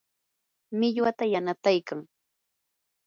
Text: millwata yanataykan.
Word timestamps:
millwata 0.77 1.23
yanataykan. 1.33 1.99